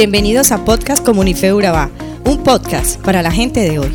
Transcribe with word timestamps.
Bienvenidos 0.00 0.50
a 0.50 0.64
Podcast 0.64 1.04
Comunife 1.04 1.52
Urabá, 1.52 1.90
un 2.24 2.42
podcast 2.42 2.98
para 3.02 3.20
la 3.20 3.30
gente 3.30 3.60
de 3.60 3.80
hoy. 3.80 3.90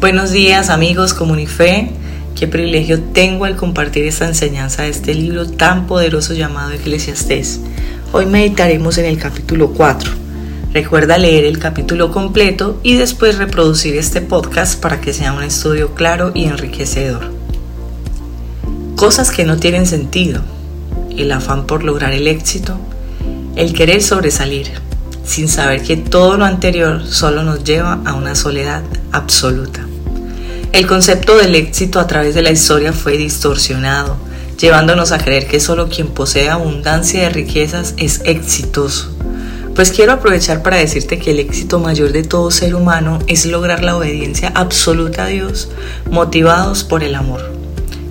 Buenos 0.00 0.30
días 0.30 0.70
amigos 0.70 1.14
Comunife, 1.14 1.90
qué 2.36 2.46
privilegio 2.46 3.00
tengo 3.00 3.44
al 3.44 3.56
compartir 3.56 4.06
esta 4.06 4.28
enseñanza 4.28 4.84
de 4.84 4.90
este 4.90 5.14
libro 5.14 5.48
tan 5.48 5.88
poderoso 5.88 6.32
llamado 6.32 6.70
Eclesiastés. 6.70 7.58
Hoy 8.12 8.26
meditaremos 8.26 8.98
en 8.98 9.06
el 9.06 9.18
capítulo 9.18 9.72
4. 9.72 10.12
Recuerda 10.72 11.18
leer 11.18 11.44
el 11.44 11.58
capítulo 11.58 12.12
completo 12.12 12.78
y 12.84 12.94
después 12.94 13.38
reproducir 13.38 13.96
este 13.96 14.20
podcast 14.20 14.80
para 14.80 15.00
que 15.00 15.12
sea 15.12 15.32
un 15.32 15.42
estudio 15.42 15.96
claro 15.96 16.30
y 16.36 16.44
enriquecedor. 16.44 17.32
Cosas 18.94 19.32
que 19.32 19.44
no 19.44 19.56
tienen 19.56 19.86
sentido, 19.86 20.40
el 21.18 21.32
afán 21.32 21.66
por 21.66 21.82
lograr 21.82 22.12
el 22.12 22.28
éxito, 22.28 22.78
el 23.56 23.72
querer 23.72 24.02
sobresalir, 24.02 24.70
sin 25.24 25.48
saber 25.48 25.82
que 25.82 25.96
todo 25.96 26.36
lo 26.36 26.44
anterior 26.44 27.06
solo 27.06 27.42
nos 27.42 27.64
lleva 27.64 28.00
a 28.04 28.14
una 28.14 28.34
soledad 28.34 28.82
absoluta. 29.12 29.86
El 30.72 30.86
concepto 30.88 31.36
del 31.36 31.54
éxito 31.54 32.00
a 32.00 32.06
través 32.06 32.34
de 32.34 32.42
la 32.42 32.50
historia 32.50 32.92
fue 32.92 33.16
distorsionado, 33.16 34.16
llevándonos 34.58 35.12
a 35.12 35.18
creer 35.18 35.46
que 35.46 35.60
solo 35.60 35.88
quien 35.88 36.08
posee 36.08 36.50
abundancia 36.50 37.22
de 37.22 37.30
riquezas 37.30 37.94
es 37.96 38.22
exitoso. 38.24 39.10
Pues 39.76 39.92
quiero 39.92 40.12
aprovechar 40.12 40.62
para 40.62 40.76
decirte 40.76 41.18
que 41.18 41.30
el 41.30 41.38
éxito 41.38 41.78
mayor 41.78 42.12
de 42.12 42.22
todo 42.22 42.50
ser 42.50 42.74
humano 42.74 43.18
es 43.26 43.46
lograr 43.46 43.82
la 43.82 43.96
obediencia 43.96 44.52
absoluta 44.54 45.24
a 45.24 45.28
Dios, 45.28 45.68
motivados 46.10 46.84
por 46.84 47.04
el 47.04 47.14
amor. 47.14 47.52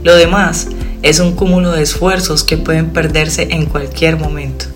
Lo 0.03 0.15
demás 0.15 0.67
es 1.01 1.19
un 1.19 1.35
cúmulo 1.35 1.71
de 1.71 1.83
esfuerzos 1.83 2.43
que 2.43 2.57
pueden 2.57 2.91
perderse 2.91 3.49
en 3.51 3.65
cualquier 3.65 4.17
momento. 4.17 4.72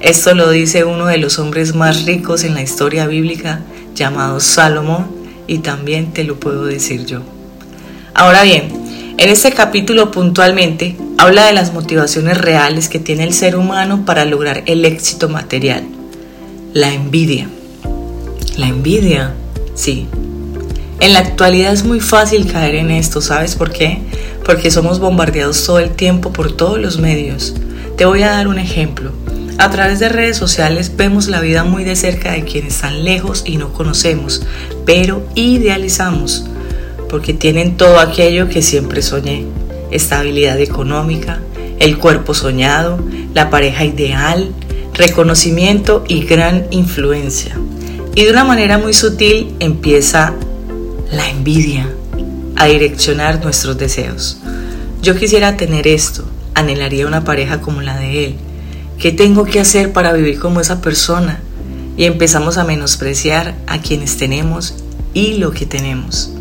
Esto 0.00 0.34
lo 0.34 0.50
dice 0.50 0.84
uno 0.84 1.06
de 1.06 1.18
los 1.18 1.40
hombres 1.40 1.74
más 1.74 2.04
ricos 2.04 2.44
en 2.44 2.54
la 2.54 2.62
historia 2.62 3.06
bíblica, 3.08 3.62
llamado 3.96 4.38
Salomón, 4.38 5.08
y 5.48 5.58
también 5.58 6.12
te 6.12 6.22
lo 6.22 6.38
puedo 6.38 6.66
decir 6.66 7.04
yo. 7.04 7.22
Ahora 8.14 8.44
bien, 8.44 8.70
en 9.18 9.28
este 9.28 9.50
capítulo 9.50 10.12
puntualmente 10.12 10.96
habla 11.18 11.46
de 11.46 11.52
las 11.52 11.72
motivaciones 11.72 12.38
reales 12.38 12.88
que 12.88 13.00
tiene 13.00 13.24
el 13.24 13.34
ser 13.34 13.56
humano 13.56 14.04
para 14.06 14.24
lograr 14.24 14.62
el 14.66 14.84
éxito 14.84 15.28
material. 15.28 15.82
La 16.74 16.94
envidia. 16.94 17.48
La 18.56 18.68
envidia, 18.68 19.34
sí. 19.74 20.06
En 21.00 21.12
la 21.12 21.20
actualidad 21.20 21.72
es 21.72 21.84
muy 21.84 21.98
fácil 21.98 22.50
caer 22.50 22.76
en 22.76 22.92
esto, 22.92 23.20
¿sabes 23.20 23.56
por 23.56 23.72
qué? 23.72 23.98
Porque 24.44 24.70
somos 24.70 25.00
bombardeados 25.00 25.64
todo 25.64 25.80
el 25.80 25.90
tiempo 25.90 26.32
por 26.32 26.52
todos 26.52 26.78
los 26.78 26.98
medios. 26.98 27.54
Te 27.96 28.04
voy 28.04 28.22
a 28.22 28.30
dar 28.30 28.46
un 28.46 28.58
ejemplo. 28.60 29.10
A 29.58 29.70
través 29.70 29.98
de 29.98 30.08
redes 30.08 30.36
sociales 30.36 30.92
vemos 30.96 31.26
la 31.26 31.40
vida 31.40 31.64
muy 31.64 31.82
de 31.82 31.96
cerca 31.96 32.30
de 32.30 32.44
quienes 32.44 32.76
están 32.76 33.02
lejos 33.02 33.42
y 33.44 33.56
no 33.56 33.72
conocemos, 33.72 34.46
pero 34.86 35.26
idealizamos, 35.34 36.44
porque 37.10 37.34
tienen 37.34 37.76
todo 37.76 37.98
aquello 37.98 38.48
que 38.48 38.62
siempre 38.62 39.02
soñé. 39.02 39.46
Estabilidad 39.90 40.60
económica, 40.60 41.40
el 41.80 41.98
cuerpo 41.98 42.34
soñado, 42.34 43.00
la 43.34 43.50
pareja 43.50 43.84
ideal, 43.84 44.52
reconocimiento 44.94 46.04
y 46.06 46.22
gran 46.24 46.68
influencia. 46.70 47.58
Y 48.14 48.26
de 48.26 48.30
una 48.30 48.44
manera 48.44 48.78
muy 48.78 48.94
sutil 48.94 49.56
empieza 49.58 50.34
la 51.10 51.28
envidia 51.30 51.88
a 52.54 52.66
direccionar 52.66 53.42
nuestros 53.42 53.76
deseos. 53.76 54.38
Yo 55.02 55.16
quisiera 55.16 55.56
tener 55.56 55.88
esto, 55.88 56.24
anhelaría 56.54 57.08
una 57.08 57.24
pareja 57.24 57.60
como 57.60 57.82
la 57.82 57.98
de 57.98 58.24
él, 58.24 58.36
¿Qué 58.98 59.12
tengo 59.12 59.44
que 59.44 59.60
hacer 59.60 59.92
para 59.92 60.12
vivir 60.12 60.40
como 60.40 60.60
esa 60.60 60.80
persona? 60.80 61.40
Y 61.96 62.04
empezamos 62.04 62.58
a 62.58 62.64
menospreciar 62.64 63.54
a 63.68 63.80
quienes 63.80 64.16
tenemos 64.16 64.74
y 65.14 65.34
lo 65.34 65.52
que 65.52 65.66
tenemos. 65.66 66.32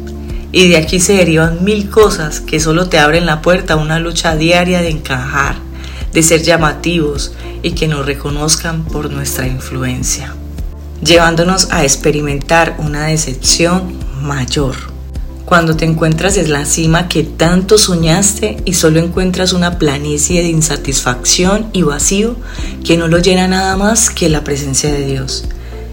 Y 0.51 0.67
de 0.67 0.77
aquí 0.77 0.99
se 0.99 1.13
derivan 1.13 1.63
mil 1.63 1.91
cosas 1.91 2.39
que 2.39 2.59
solo 2.59 2.89
te 2.89 2.97
abren 2.97 3.27
la 3.27 3.43
puerta 3.43 3.75
a 3.75 3.77
una 3.77 3.99
lucha 3.99 4.35
diaria 4.35 4.81
de 4.81 4.89
encajar, 4.89 5.57
de 6.13 6.23
ser 6.23 6.41
llamativos 6.41 7.33
y 7.61 7.73
que 7.73 7.87
nos 7.87 8.07
reconozcan 8.07 8.85
por 8.85 9.11
nuestra 9.11 9.45
influencia, 9.45 10.33
llevándonos 11.03 11.71
a 11.71 11.83
experimentar 11.83 12.75
una 12.79 13.05
decepción 13.05 13.93
mayor 14.23 14.96
cuando 15.47 15.77
te 15.77 15.85
encuentras 15.85 16.35
en 16.35 16.51
la 16.51 16.65
cima 16.65 17.07
que 17.07 17.23
tanto 17.23 17.77
soñaste 17.77 18.57
y 18.65 18.73
solo 18.73 18.99
encuentras 18.99 19.53
una 19.53 19.79
planicie 19.79 20.41
de 20.41 20.49
insatisfacción 20.49 21.69
y 21.71 21.83
vacío 21.83 22.35
que 22.83 22.97
no 22.97 23.07
lo 23.07 23.19
llena 23.19 23.47
nada 23.47 23.77
más 23.77 24.09
que 24.09 24.27
la 24.27 24.43
presencia 24.43 24.91
de 24.91 25.05
Dios. 25.05 25.45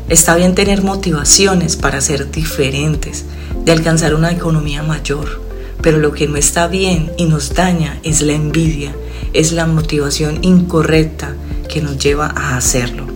Está 0.09 0.35
bien 0.35 0.57
tener 0.57 0.83
motivaciones 0.83 1.77
para 1.77 2.01
ser 2.01 2.33
diferentes, 2.33 3.27
de 3.65 3.71
alcanzar 3.71 4.17
una 4.17 4.33
economía 4.33 4.83
mayor, 4.83 5.41
pero 5.81 5.99
lo 5.99 6.11
que 6.11 6.27
no 6.27 6.37
está 6.37 6.67
bien 6.67 7.13
y 7.17 7.27
nos 7.27 7.55
daña 7.55 8.01
es 8.03 8.23
la 8.23 8.33
envidia, 8.33 8.93
es 9.35 9.53
la 9.53 9.67
motivación 9.67 10.41
incorrecta 10.43 11.33
que 11.69 11.81
nos 11.81 11.97
lleva 11.99 12.27
a 12.27 12.57
hacerlo. 12.57 13.07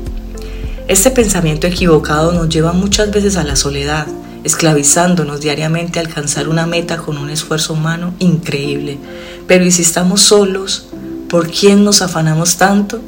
Este 0.86 1.10
pensamiento 1.10 1.66
equivocado 1.66 2.30
nos 2.30 2.48
lleva 2.48 2.72
muchas 2.72 3.10
veces 3.10 3.36
a 3.36 3.42
la 3.42 3.56
soledad, 3.56 4.06
esclavizándonos 4.44 5.40
diariamente 5.40 5.98
a 5.98 6.02
alcanzar 6.02 6.48
una 6.48 6.66
meta 6.66 6.98
con 6.98 7.18
un 7.18 7.30
esfuerzo 7.30 7.74
humano 7.74 8.14
increíble. 8.18 8.98
Pero 9.46 9.64
¿y 9.64 9.70
si 9.70 9.82
estamos 9.82 10.22
solos? 10.22 10.88
¿Por 11.28 11.50
quién 11.50 11.84
nos 11.84 12.02
afanamos 12.02 12.56
tanto? 12.56 13.00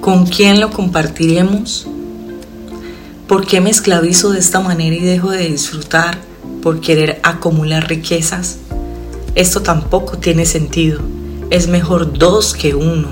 ¿Con 0.00 0.26
quién 0.26 0.60
lo 0.60 0.70
compartiremos? 0.70 1.86
¿Por 3.26 3.46
qué 3.46 3.60
me 3.60 3.70
esclavizo 3.70 4.30
de 4.30 4.38
esta 4.38 4.60
manera 4.60 4.94
y 4.94 5.00
dejo 5.00 5.30
de 5.30 5.48
disfrutar 5.48 6.18
por 6.62 6.80
querer 6.80 7.20
acumular 7.22 7.88
riquezas? 7.88 8.58
Esto 9.34 9.62
tampoco 9.62 10.18
tiene 10.18 10.44
sentido. 10.44 11.00
Es 11.50 11.68
mejor 11.68 12.18
dos 12.18 12.52
que 12.52 12.74
uno, 12.74 13.08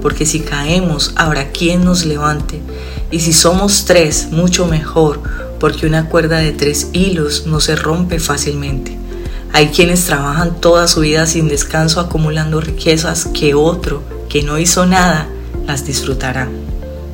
porque 0.00 0.24
si 0.24 0.40
caemos 0.40 1.12
habrá 1.16 1.50
quien 1.50 1.84
nos 1.84 2.04
levante, 2.04 2.60
y 3.10 3.20
si 3.20 3.32
somos 3.32 3.84
tres, 3.84 4.28
mucho 4.30 4.66
mejor, 4.66 5.49
porque 5.60 5.86
una 5.86 6.08
cuerda 6.08 6.38
de 6.38 6.52
tres 6.52 6.88
hilos 6.92 7.44
no 7.46 7.60
se 7.60 7.76
rompe 7.76 8.18
fácilmente. 8.18 8.96
Hay 9.52 9.68
quienes 9.68 10.06
trabajan 10.06 10.60
toda 10.60 10.88
su 10.88 11.00
vida 11.00 11.26
sin 11.26 11.48
descanso 11.48 12.00
acumulando 12.00 12.60
riquezas 12.60 13.26
que 13.26 13.54
otro, 13.54 14.02
que 14.28 14.42
no 14.42 14.58
hizo 14.58 14.86
nada, 14.86 15.28
las 15.66 15.84
disfrutará. 15.84 16.48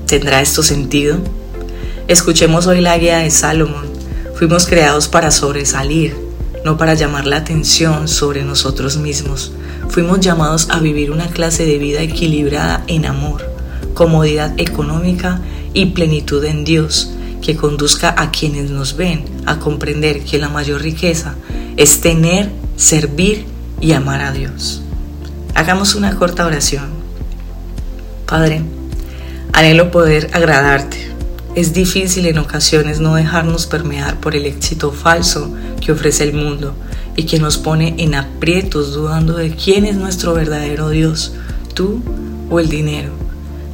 ¿Tendrá 0.07 0.41
esto 0.41 0.63
sentido? 0.63 1.19
Escuchemos 2.07 2.69
hoy 2.69 2.81
la 2.81 2.97
guía 2.97 3.19
de 3.19 3.31
Salomón. 3.31 3.87
Fuimos 4.37 4.67
creados 4.67 5.09
para 5.09 5.33
sobresalir, 5.33 6.15
no 6.65 6.77
para 6.77 6.95
llamar 6.95 7.27
la 7.27 7.39
atención 7.39 8.07
sobre 8.07 8.45
nosotros 8.45 8.97
mismos. 8.97 9.53
Fuimos 9.89 10.21
llamados 10.21 10.69
a 10.71 10.79
vivir 10.79 11.11
una 11.11 11.29
clase 11.29 11.65
de 11.65 11.79
vida 11.79 12.01
equilibrada 12.03 12.85
en 12.87 13.07
amor, 13.07 13.51
comodidad 13.95 14.53
económica 14.59 15.41
y 15.75 15.87
plenitud 15.87 16.45
en 16.45 16.65
Dios 16.65 17.16
que 17.43 17.57
conduzca 17.57 18.15
a 18.17 18.31
quienes 18.31 18.71
nos 18.71 18.97
ven 18.97 19.25
a 19.47 19.59
comprender 19.59 20.25
que 20.25 20.39
la 20.39 20.49
mayor 20.49 20.83
riqueza 20.83 21.35
es 21.77 22.01
tener, 22.01 22.51
servir 22.77 23.47
y 23.81 23.93
amar 23.93 24.21
a 24.23 24.33
Dios. 24.33 24.83
Hagamos 25.55 25.95
una 25.95 26.17
corta 26.17 26.47
oración. 26.47 26.87
Padre, 28.27 28.63
anhelo 29.53 29.91
poder 29.91 30.31
agradarte. 30.33 31.13
Es 31.55 31.73
difícil 31.73 32.27
en 32.27 32.39
ocasiones 32.39 33.01
no 33.01 33.15
dejarnos 33.15 33.67
permear 33.67 34.21
por 34.21 34.37
el 34.37 34.45
éxito 34.45 34.93
falso 34.93 35.55
que 35.81 35.93
ofrece 35.93 36.25
el 36.25 36.35
mundo 36.35 36.75
y 37.17 37.25
que 37.25 37.39
nos 37.39 37.57
pone 37.57 37.95
en 37.99 38.15
aprietos 38.15 38.93
dudando 38.93 39.37
de 39.37 39.55
quién 39.55 39.87
es 39.87 39.97
nuestro 39.97 40.35
verdadero 40.35 40.91
Dios, 40.91 41.33
tú 41.73 42.03
o 42.51 42.61
el 42.61 42.69
dinero. 42.69 43.26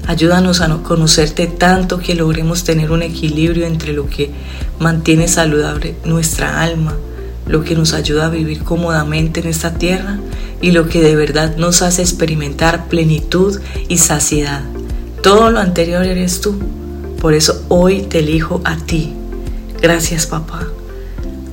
Ayúdanos 0.07 0.61
a 0.61 0.69
no 0.69 0.83
conocerte 0.83 1.47
tanto 1.47 1.99
que 1.99 2.15
logremos 2.15 2.65
tener 2.65 2.91
un 2.91 3.03
equilibrio 3.03 3.67
entre 3.67 3.93
lo 3.93 4.09
que 4.09 4.31
mantiene 4.81 5.29
saludable 5.29 5.95
nuestra 6.05 6.61
alma, 6.63 6.97
lo 7.47 7.63
que 7.63 7.77
nos 7.77 7.93
ayuda 7.93 8.27
a 8.27 8.31
vivir 8.31 8.65
cómodamente 8.65 9.41
en 9.41 9.47
esta 9.47 9.75
tierra 9.75 10.19
y 10.61 10.73
lo 10.73 10.89
que 10.89 11.01
de 11.01 11.15
verdad 11.15 11.57
nos 11.57 11.83
hace 11.83 12.03
experimentar 12.03 12.89
plenitud 12.89 13.61
y 13.89 13.99
saciedad. 13.99 14.63
Todo 15.23 15.51
lo 15.51 15.61
anterior 15.61 16.05
eres 16.05 16.41
tú. 16.41 16.59
Por 17.21 17.35
eso 17.35 17.65
hoy 17.69 18.03
te 18.03 18.19
elijo 18.19 18.61
a 18.65 18.77
ti. 18.77 19.13
Gracias 19.81 20.27
papá. 20.27 20.67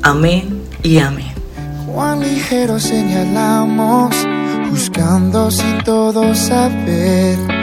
Amén 0.01 0.61
y 0.81 0.97
amén. 0.97 1.33
Juan 1.85 2.21
ligero 2.21 2.79
señalamos, 2.79 4.15
buscando 4.71 5.51
sin 5.51 5.83
todo 5.83 6.33
saber 6.33 7.58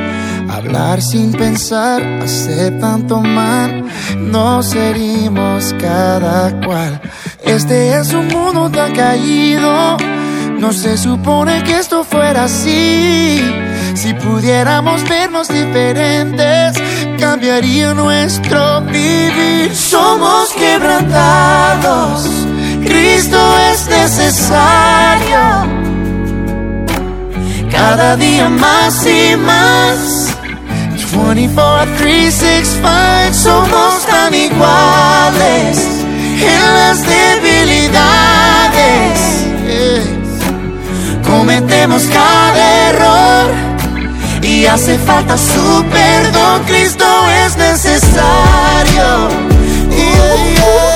Hablar 0.56 1.02
sin 1.02 1.32
pensar 1.32 2.02
hace 2.22 2.70
tanto 2.80 3.20
mal, 3.20 3.84
nos 4.16 4.74
herimos 4.74 5.74
cada 5.78 6.50
cual. 6.64 6.98
Este 7.44 7.98
es 7.98 8.14
un 8.14 8.28
mundo 8.28 8.70
tan 8.70 8.94
caído, 8.94 9.98
no 10.58 10.72
se 10.72 10.96
supone 10.96 11.62
que 11.62 11.78
esto 11.78 12.04
fuera 12.04 12.44
así. 12.44 13.38
Si 13.94 14.14
pudiéramos 14.14 15.06
vernos 15.06 15.48
diferentes, 15.48 16.72
cambiaría 17.20 17.92
nuestro 17.92 18.80
vivir. 18.80 19.74
Somos 19.74 20.54
quebrantados, 20.54 22.30
Cristo 22.82 23.38
es 23.72 23.88
necesario. 23.88 25.38
Cada 27.70 28.16
día 28.16 28.48
más 28.48 29.06
y 29.06 29.36
más. 29.36 30.36
24, 31.24 31.96
3, 31.98 32.34
6, 32.34 32.78
5, 32.82 33.34
somos 33.34 34.06
tan 34.06 34.34
iguales 34.34 35.78
en 36.40 36.60
las 36.60 37.02
debilidades. 37.06 37.96
Cometemos 41.26 42.04
cada 42.04 42.88
error 42.88 43.50
y 44.42 44.66
hace 44.66 44.98
falta 44.98 45.36
su 45.36 45.84
perdón. 45.90 46.62
Cristo 46.66 47.04
es 47.44 47.56
necesario. 47.56 49.28
Oh, 50.68 50.95